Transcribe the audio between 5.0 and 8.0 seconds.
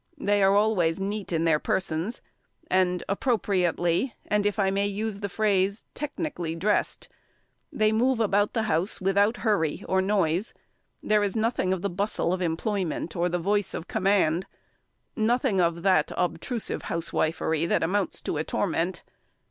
the phrase, technically dressed; they